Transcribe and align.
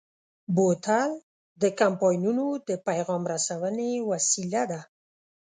بوتل 0.55 1.11
د 1.61 1.63
کمپاینونو 1.79 2.45
د 2.67 2.69
پیغام 2.87 3.23
رسونې 3.33 3.91
وسیله 4.11 4.63
ده. 4.71 4.81